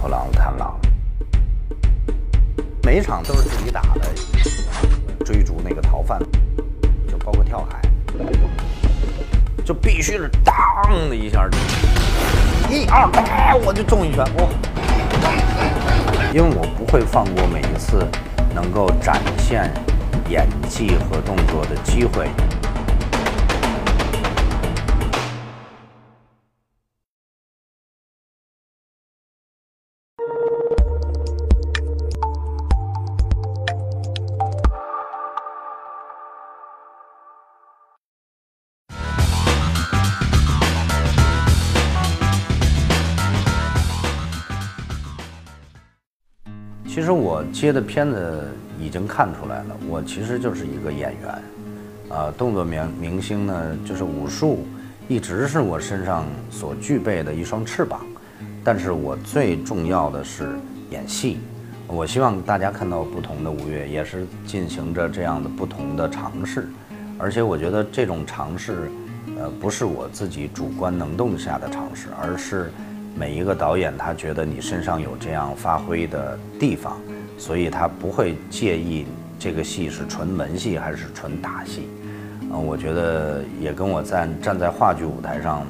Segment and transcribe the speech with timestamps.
[0.00, 0.78] 破狼、贪狼，
[2.82, 6.18] 每一场都是自己打的，追逐那个逃犯，
[7.08, 7.80] 就包括跳海，
[9.64, 10.54] 就必须是当
[11.08, 11.48] 的一下，
[12.70, 14.48] 一二，哎，我就中一拳，我！
[16.32, 18.06] 因为我不会放过每一次
[18.54, 19.72] 能够展现
[20.28, 22.28] 演技和动作的机会。
[47.52, 54.66] 接的片子已经看出来了，我其实就是一个演员，啊，动作明明星呢，就是武术
[55.08, 58.06] 一直是我身上所具备的一双翅膀，
[58.62, 60.58] 但是我最重要的是
[60.90, 61.38] 演戏。
[61.86, 66.68] 我希望大家看到不同的吴越，也是进行着这样的不同的尝试，
[67.18, 68.90] 而且我觉得这种尝试，
[69.38, 72.70] 呃，不是我自己主观能动下的尝试，而是。
[73.18, 77.00] 每一个导演，他觉得你身上有这样发挥的地方，
[77.38, 79.06] 所以他不会介意
[79.38, 81.88] 这个戏是纯文戏还是纯打戏。
[82.50, 85.66] 嗯，我觉得也跟我站站在话剧舞台上，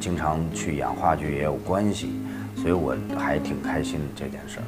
[0.00, 2.10] 经常去演话剧也有关系，
[2.56, 4.64] 所以我还挺开心这件事儿。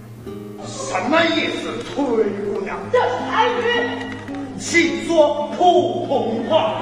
[0.67, 1.95] 什么意思，崔
[2.53, 2.77] 姑娘？
[2.93, 3.61] 这是台语，
[4.59, 6.81] 请说普通话。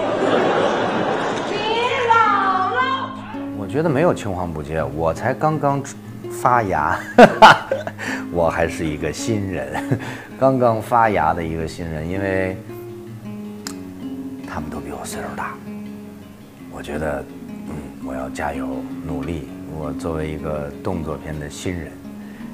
[1.50, 1.54] 你
[2.10, 3.08] 姥姥
[3.58, 5.82] 我觉得没有青黄不接，我才刚刚
[6.42, 6.98] 发芽，
[8.30, 9.98] 我还是一个新人，
[10.38, 12.56] 刚刚发芽的一个新人，因为
[14.46, 15.54] 他们都比我岁数大，
[16.70, 17.74] 我觉得，嗯，
[18.06, 18.68] 我要加油
[19.04, 21.90] 努力，我作为一个动作片的新人，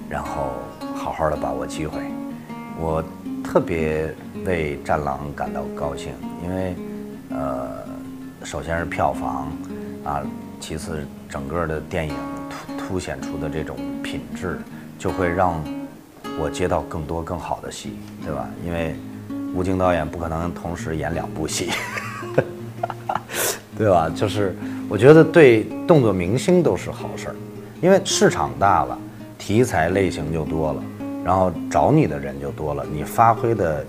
[0.09, 0.53] 然后
[0.95, 2.01] 好好的把握机会，
[2.79, 3.03] 我
[3.43, 4.15] 特别
[4.47, 6.77] 为《战狼》感到高兴，因为，
[7.31, 7.69] 呃，
[8.45, 9.51] 首先是票房，
[10.05, 10.23] 啊。
[10.63, 12.15] 其次，整个的电影
[12.93, 14.59] 凸显出的这种品质，
[14.99, 15.65] 就会让
[16.39, 18.47] 我接到更多更好的戏，对吧？
[18.63, 18.95] 因为
[19.55, 21.71] 吴京导演不可能同时演两部戏，
[23.79, 24.13] 对吧？
[24.15, 24.55] 就是
[24.91, 27.35] 我觉得对动作明星都是好事儿，
[27.81, 28.99] 因为市场大了，
[29.39, 30.83] 题材类型就多了，
[31.25, 33.83] 然后找你的人就多了，你发挥的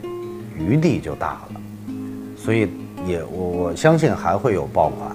[0.58, 1.62] 余地就大了，
[2.38, 2.70] 所以
[3.06, 5.14] 也我我相信还会有爆款。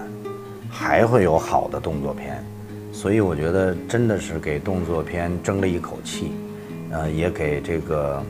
[0.70, 2.44] 还会有好的动作片，
[2.98, 6.32] 所以我觉得真的是给动作片争了一口气，
[6.90, 8.20] 呃，也给这个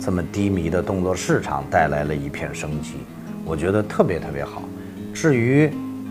[0.00, 2.98] 这么低迷的动作市场带来了一片生机，
[3.44, 4.62] 我觉得特别特别好。
[5.12, 5.68] 至于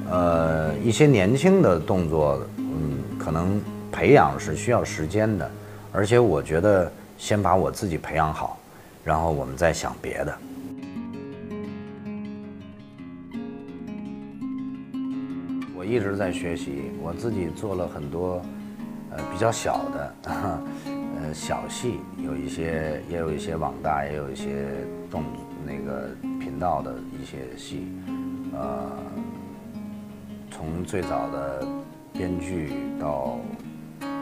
[0.09, 3.61] 呃一些年轻的动作，嗯，可能
[3.93, 5.49] 培养是需要时间的，
[5.93, 8.59] 而且我觉得先把我自己培养好，
[9.05, 10.37] 然后我们再想别的。
[15.91, 18.41] 一直在学习，我自己做了很多，
[19.09, 20.15] 呃，比较小的，
[21.19, 24.67] 呃，小戏，有一些，也有一些网大，也有一些
[25.09, 25.21] 动
[25.65, 26.07] 那个
[26.39, 27.91] 频道的一些戏，
[28.53, 28.89] 呃，
[30.49, 31.67] 从最早的
[32.13, 33.37] 编剧到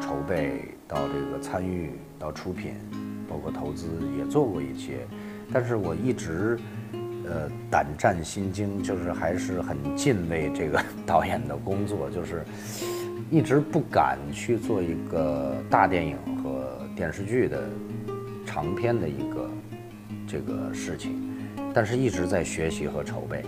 [0.01, 2.73] 筹备，到这个参与，到出品，
[3.29, 3.85] 包括投资
[4.17, 5.05] 也做过一些，
[5.53, 6.57] 但是我一直。
[7.29, 12.43] 呃，胆战心惊，就是还是很敬畏这个导演的工作， 就是
[13.29, 17.63] 一直不敢去做一个大电影和电视剧的
[18.45, 19.49] 长篇的一个
[20.27, 21.21] 这个事情，
[21.73, 23.43] 但是一直在学习和筹备。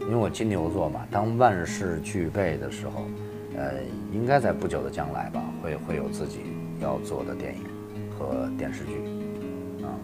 [0.00, 3.06] 因为我金牛座嘛，当万事俱备的时候，
[3.56, 3.74] 呃，
[4.12, 6.40] 应该在不久的将来吧，会会有自己
[6.80, 7.62] 要做的电影
[8.10, 9.94] 和电视剧，啊，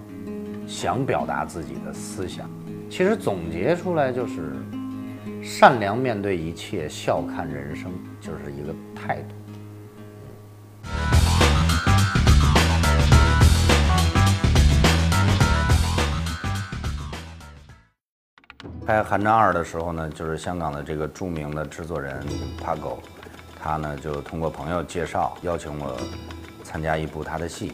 [0.65, 2.49] 想表达自己的思想。
[2.89, 4.53] 其实总结出来就是，
[5.43, 9.35] 善良面对一切，笑看人生，就是一个态度。
[18.87, 22.25] 拍《寒战二》的时候呢，就是香港的这个著名的制作人
[22.63, 23.03] 帕狗，
[23.61, 26.01] 他呢就通过朋友介绍邀请我
[26.63, 27.73] 参加一部他的戏，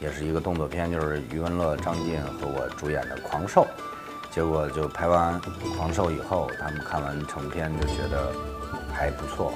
[0.00, 3.62] 也是一个动作片，就是余文乐、张晋和我主演的《狂兽》。
[4.34, 5.40] 结果就拍完
[5.76, 8.32] 《狂兽》以后，他们看完成片就觉得
[8.92, 9.52] 还不错，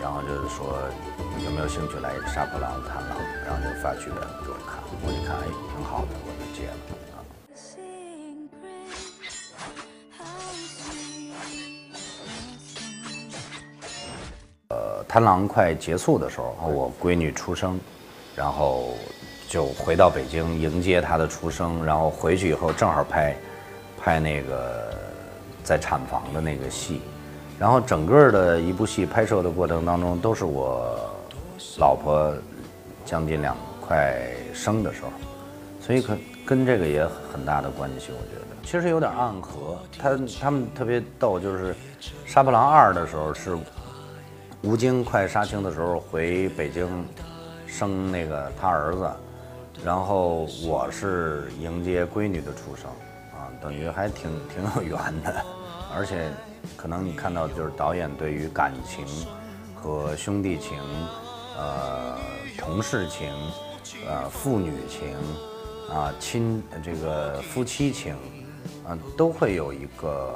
[0.00, 0.78] 然后就是说
[1.44, 6.74] 有没有兴趣来《杀破狼》探狼，然后就发剧本给我看，我一看哎挺好的，我就接了。
[14.68, 17.78] 呃，《贪狼》快结束的时候，我闺女出生，
[18.34, 18.94] 然后
[19.50, 23.36] 就回到北京迎接她的出生，然后回去以后正好拍
[24.04, 24.92] 拍那个
[25.62, 27.00] 在产房的那个戏，
[27.58, 30.94] 然后整个的一部戏拍摄的过程当中都是我
[31.78, 32.30] 老婆
[33.06, 34.14] 将近两快
[34.52, 35.08] 生的时候，
[35.80, 36.14] 所以可
[36.44, 39.78] 跟这个也很大的关系，我觉得其实有点暗合。
[39.98, 41.72] 他他们特别逗，就是
[42.26, 43.56] 《杀破狼二》的时候是
[44.60, 46.86] 吴京快杀青的时候回北京
[47.66, 49.10] 生那个他儿子，
[49.82, 52.90] 然后我是迎接闺女的出生，
[53.64, 55.42] 等于还挺挺有缘的，
[55.96, 56.30] 而且
[56.76, 59.02] 可能你看到就是导演对于感情
[59.74, 60.76] 和兄弟情，
[61.56, 62.18] 呃，
[62.58, 63.32] 同事情，
[64.06, 65.16] 呃，父女情。
[65.90, 68.16] 啊，亲，这个夫妻情，
[68.84, 70.34] 啊，都会有一个，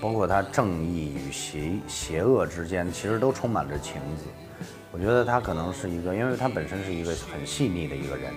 [0.00, 4.24] 包括他正义与邪邪恶之间，其实都充满着情字。
[4.92, 8.32] 我觉得他可能是一个，因为他本身是一个很细腻的一个人，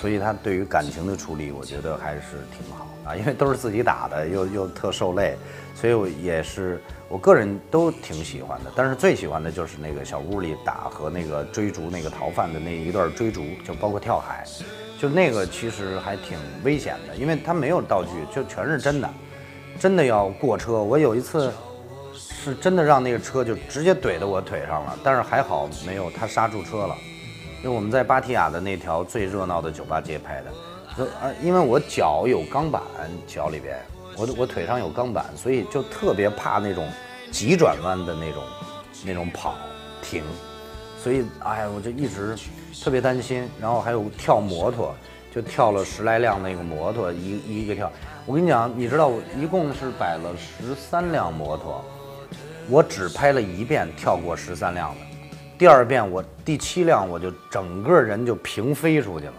[0.00, 3.14] 所以他对于感情的处理，我觉得还是挺好啊。
[3.14, 5.36] 因为都是自己打的，又又特受累，
[5.74, 8.72] 所以我也是我个人都挺喜欢的。
[8.74, 14.42] 但是最喜欢的就是那个小屋里打和那个追逐那个逃犯的那一段追逐，就包括跳海。
[14.98, 19.10] 就那个其实还挺危险的，因为他没有道具，就全是真的，
[19.78, 20.82] 真的要过车。
[20.82, 21.52] 我有一次
[22.14, 26.96] 是真的让那个车就直接怼到我腿上了，但是还好没有他刹住车了。
[27.62, 32.82] 因为我们在芭提雅的那条最热闹的酒吧街拍的，呃，因为我脚有钢板，
[33.26, 33.76] 脚里边
[34.16, 36.88] 我我腿上有钢板，所以就特别怕那种
[37.30, 38.42] 急转弯的那种
[39.04, 39.54] 那种跑
[40.02, 40.22] 停。
[41.02, 42.36] 所以，哎，我就一直
[42.82, 43.48] 特别担心。
[43.58, 44.94] 然后还有跳摩托，
[45.34, 47.90] 就跳了十来辆那个摩托，一一个跳。
[48.26, 51.82] 我跟你讲，你知道我一共是摆了十三辆摩托，
[52.68, 55.00] 我只拍了一遍跳过十三辆的，
[55.60, 59.34] 第二遍我第七辆我就整个人就平飞出去了，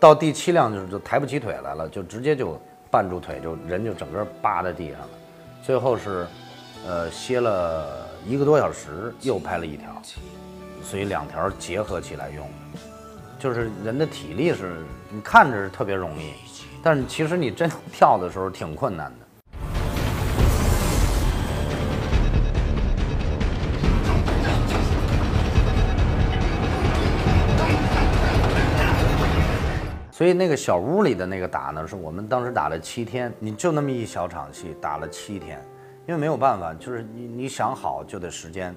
[0.00, 2.58] 到第七辆就是就抬不起腿来了，就直接就
[2.90, 5.08] 绊住腿，就人就整个扒在地上了。
[5.62, 6.26] 最后是，
[6.86, 9.90] 呃，歇了一个多小时，又拍了一条。
[10.82, 12.48] 所以两条结合起来用，
[13.38, 14.78] 就是人的体力是，
[15.10, 16.32] 你看着是特别容易，
[16.82, 19.26] 但是其实你真跳的时候挺困难的。
[30.14, 35.60] 所以那个小屋里的那个打呢，是我们当时打了七天，你就那么一小场戏打了七天，
[36.06, 38.72] 因为没有办法，就是你你想好就得时间。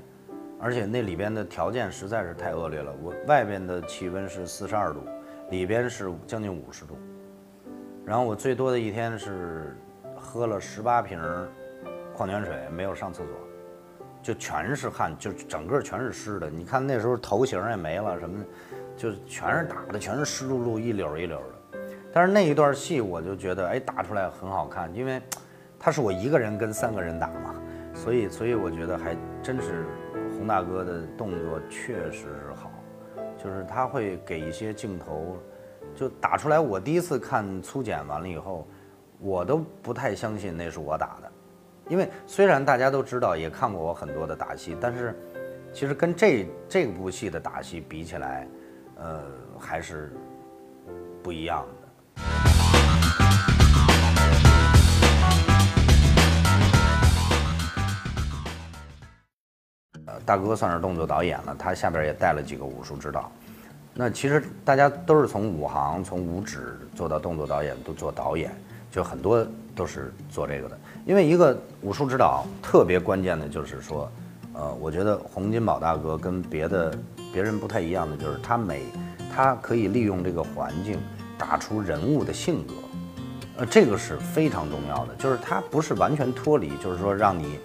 [0.59, 5.01] 而且那里边的条件实在是太恶劣了，我外边的气温是四十二度，
[5.51, 6.97] 里边是将近五十度，
[8.03, 9.77] 然后我最多的一天是
[10.15, 11.21] 喝了十八瓶
[12.15, 13.31] 矿泉水，没有上厕所，
[14.23, 16.49] 就全是汗，就整个全是湿的。
[16.49, 18.43] 你看那时候头型也没了，什么，
[18.97, 21.79] 就是全是打的，全是湿漉漉，一绺一绺的。
[22.11, 25.21] 但是那一段戏我就觉得，哎，打出来很好看，因为
[25.79, 27.55] 他是我一个人跟三个人打嘛，
[27.93, 29.85] 所以 所以我觉得还真是。
[30.37, 32.69] 洪大哥的动作确实是好，
[33.43, 35.35] 就是他会给一些镜头，
[35.95, 36.59] 就打出来。
[36.59, 38.67] 我第一次看粗剪完了以后，
[39.19, 41.31] 我都不太相信那是我打的，
[41.89, 45.15] 因为虽然大家都知道，也看过我很多的打戏，但是
[45.73, 48.47] 其实跟这这部戏的打戏比起来，
[48.99, 49.21] 呃，
[49.59, 50.11] 还是
[51.23, 51.87] 不一样的。
[60.25, 63.31] 大哥算是动作导演了，他下边也带了几个武术指导。
[63.93, 68.51] 那其实大家都是从武行、从武指做到动作导演，都做导演，
[68.91, 69.45] 就很多
[69.75, 70.77] 都是做这个的。
[71.05, 74.11] 因为一个武术指导特别关键的就是说，
[74.53, 76.93] 呃，我觉得洪金宝大哥跟别的
[77.37, 78.81] 别人不太一样的就是他每
[79.31, 80.97] 他可以利用这个环境
[81.37, 82.73] 打出人物的性格，
[83.57, 85.13] 呃，这个是非常重要的。
[85.19, 87.59] 就是他不是完全脱离，就是说让你，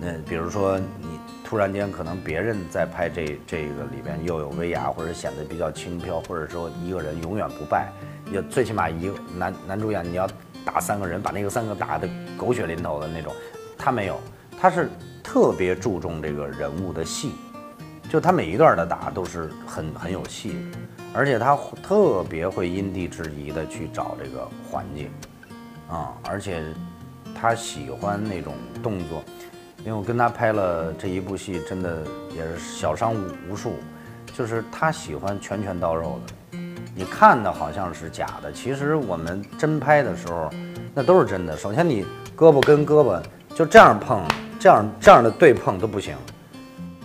[0.00, 1.20] 那比如说你。
[1.44, 7.90] 突然间，可能别人在拍这这个里边又有威亚，或者显得比较轻飘，或者说一个人永远不败，
[8.32, 10.28] 也最起码一个男男主演你要
[10.64, 12.08] 打三个人，把那个三个打得
[12.38, 13.34] 狗血淋头的那种，
[13.76, 14.20] 他没有，
[14.60, 14.88] 他是
[15.24, 17.32] 特别注重这个人物的戏，
[18.10, 20.56] 就他每一段的打都是很很有戏，
[21.14, 25.08] 而且他特别会因地制宜的去找这个环境，
[25.88, 26.60] 啊，而且
[27.40, 29.22] 他喜欢那种动作。
[29.78, 32.02] 因为我跟他拍了这一部戏，真的
[32.34, 33.14] 也是小伤
[33.48, 33.74] 无数。
[34.32, 36.58] 就是他喜欢拳拳到肉的，
[36.94, 40.50] 你看的好像是假的，其实我们真拍的时候，
[40.94, 41.56] 那都是真的。
[41.56, 42.04] 首先你
[42.36, 43.22] 胳膊跟胳膊
[43.54, 44.24] 就这样碰，
[44.58, 46.16] 这样这样的对碰都不行，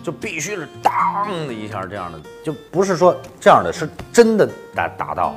[0.06, 5.34] 就必须是当的一下这样的，就不是说这样的，是真的打打到。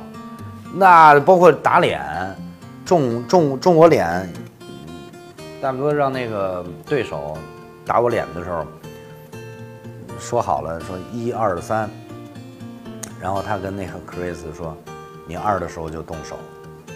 [0.72, 2.00] 那包括打脸，
[2.86, 4.32] 中中中我脸，
[5.60, 7.36] 大哥让那个对手
[7.84, 8.64] 打我脸的时候，
[10.20, 11.90] 说好了说一二三，
[13.20, 14.76] 然后他跟那个 Chris 说，
[15.26, 16.38] 你二的时候就动手，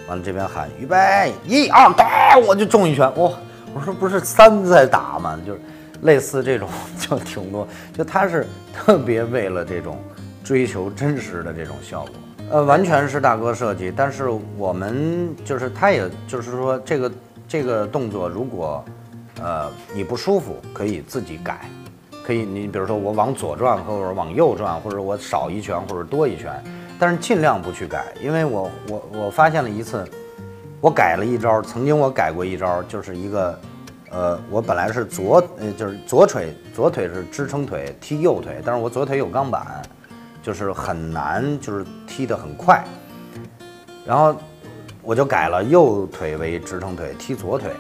[0.07, 3.33] 完了这边喊预备一二打，我就中一拳，哇！
[3.75, 5.37] 我说不是三在打吗？
[5.45, 5.61] 就是
[6.05, 6.69] 类似这种
[6.99, 9.99] 就挺多，就他是特别为了这种
[10.43, 12.11] 追求真实的这种效果。
[12.51, 17.13] 呃，完全是大哥设计，但是我们就是他，也就是说，这个
[17.49, 18.85] 这个动作，如果
[19.41, 21.69] 呃你不舒服，可以自己改，
[22.23, 26.63] 可以你比如说我往左转，或者往右转，或者我少一拳或者多一拳，
[26.99, 30.07] 但是尽量不去改，因为我我我发现了一次，
[30.83, 33.59] 我改了一招，曾经我改过一招，就是一个
[34.15, 39.83] 呃，我本来是左呃就是左腿左腿是支撑腿踢右腿，但是我左腿有钢板。
[40.45, 42.85] 就是很难，就是踢得很快，
[44.05, 44.37] 然后
[45.01, 47.71] 我就改了右腿为支撑腿踢左腿，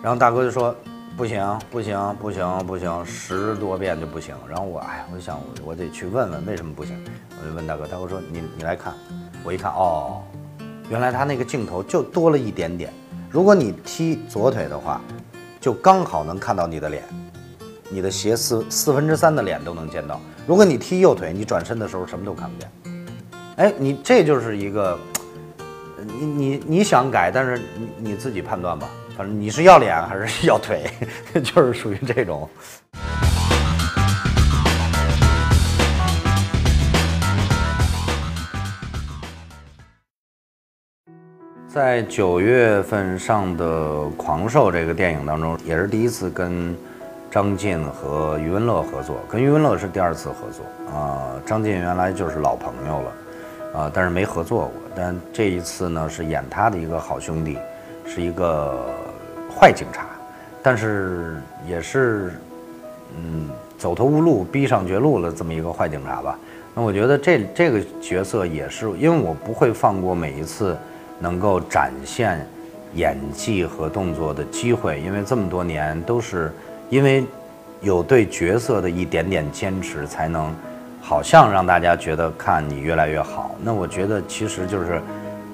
[0.00, 0.72] 然后大哥就说
[1.16, 4.32] 不行不行不行不行，十多遍就不行。
[4.48, 6.96] 然后我哎，我就想我得去问问为什么不行。
[7.30, 8.94] 我就问大哥，大哥说你你来看，
[9.42, 10.22] 我一看哦，
[10.88, 12.92] 原来他那个镜头就多了一点点。
[13.28, 15.00] 如果你踢左腿的话，
[15.64, 17.02] 就刚好能看到你的脸，
[17.88, 20.20] 你的斜四四分之三的脸都能见到。
[20.46, 22.70] 如果你踢右腿，你转身的时候什么都看不见。
[23.56, 24.98] 哎，你这就是一个，
[25.96, 28.86] 你你你想改，但是你你自己判断吧。
[29.16, 30.84] 反正你是要脸还是要腿，
[31.42, 32.46] 就是属于这种。
[41.74, 43.66] 在九月份上的
[44.12, 46.72] 《狂兽》这个电影当中，也是第一次跟。
[47.32, 51.34] 张晋和余文乐合作，跟余文乐是第二次合作啊。
[51.44, 54.72] 张晋原来就是老朋友了，啊，但是没合作过。
[54.94, 57.58] 但这一次呢，是演他的一个好兄弟，
[58.06, 58.86] 是一个
[59.52, 60.06] 坏警察，
[60.62, 62.34] 但是也是，
[63.18, 66.38] 嗯，走投无路、逼上绝路了这么一个坏警察吧。
[66.72, 70.76] 那我觉得这这个角色也是，因为我不会放过每一次
[71.18, 72.46] 能够展现
[72.94, 76.52] 演技和动作的机会，因为这么多年都是。
[76.90, 77.24] 因为
[77.80, 80.54] 有对角色的一点点坚持，才能
[81.00, 83.56] 好像让大家觉得看你越来越好。
[83.64, 85.00] 那我觉得其实就是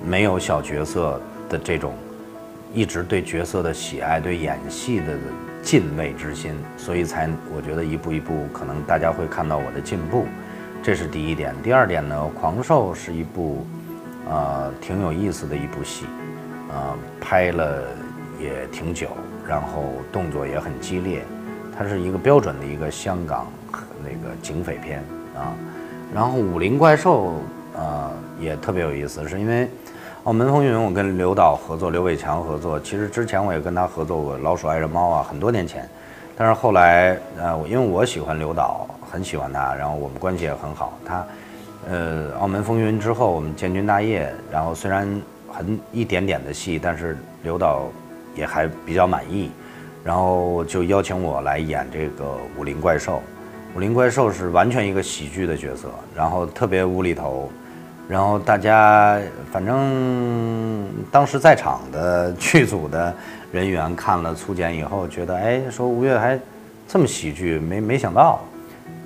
[0.04, 1.94] 没有小角色的这种
[2.74, 5.16] 一直对角色的喜爱、对演戏的
[5.62, 10.26] 敬畏之心，所以才我觉得一步一步可能大家会看到我的进步。
[10.82, 11.54] 这是第一点。
[11.62, 13.64] 第二点呢，《狂兽》是一部
[14.28, 16.06] 呃挺有意思的一部戏，
[16.70, 17.82] 呃，拍了
[18.40, 19.08] 也挺久。
[19.48, 21.24] 然后动作也很激烈，
[21.76, 23.48] 它是一个标准的一个香港
[24.00, 25.02] 那个警匪片
[25.36, 25.50] 啊。
[26.14, 27.26] 然后《武林怪兽》
[27.76, 29.64] 呃也特别有意思，是因为
[30.22, 32.78] 《澳门风云》我跟刘导合作，刘伟强合作。
[32.78, 35.88] 其实之前我也跟他合作过《老鼠爱着猫》啊，很多年前。
[36.36, 40.96] 但是后来呃，因为我喜欢刘导，很喜欢他，然后我们关系也很好。
[41.04, 41.26] 他
[41.88, 45.08] 呃，《澳门风云》之后我们建军大业，然后虽然
[45.48, 47.86] 很一点点的戏，但是刘导。
[48.36, 49.50] 也还比较满意，
[50.04, 53.20] 然后就邀请我来演这个武林怪兽。
[53.74, 57.50] 武林怪兽是完全一个喜剧的角色，然后特别无厘头，
[58.08, 59.18] 然后大家
[59.50, 63.12] 反正当时在场的剧组的
[63.50, 66.38] 人员看了粗剪以后，觉得哎，说吴越还
[66.86, 68.40] 这么喜剧，没没想到，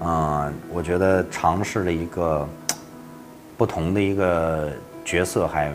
[0.00, 2.46] 嗯，我觉得尝试了一个
[3.56, 4.70] 不同的一个
[5.04, 5.72] 角色，还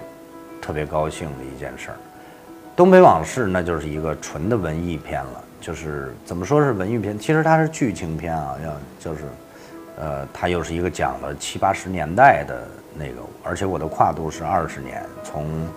[0.62, 1.98] 特别高兴的一件事儿。
[2.76, 7.20] 东北往事那就是一个纯的文艺片了，就是怎么说是文艺片？
[7.20, 9.24] 其实它是剧情片啊，要就是，
[9.98, 15.68] 呃，它又是一个讲了七八十年代的那个，而且我的跨度是二十年，从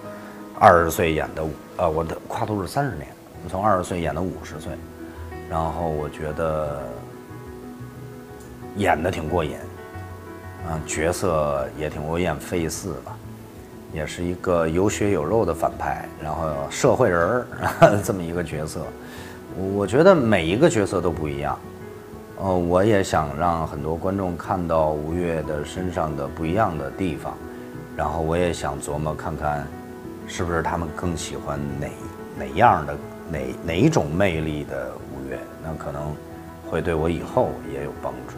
[0.60, 1.44] 二十岁演的，
[1.78, 3.08] 呃，我的跨度是三十年，
[3.48, 4.72] 从二十岁演到五十岁，
[5.50, 6.82] 然后我觉得
[8.76, 9.56] 演的挺过瘾，
[10.68, 13.16] 嗯，角色也挺，我演费四吧。
[13.92, 17.46] 也是一个有血有肉的反派，然后社会人儿
[18.02, 18.80] 这么一个角色，
[19.74, 21.58] 我觉得每一个角色都不一样。
[22.38, 27.36] 呃，我也想让很多观众看到吴越的身上的不一样的地方，
[27.94, 29.66] 然后我也想琢磨看看，
[30.26, 31.88] 是不是他们更喜欢哪
[32.38, 32.96] 哪样的
[33.30, 36.16] 哪哪种魅力的吴越，那可能
[36.66, 38.36] 会对我以后也有帮助。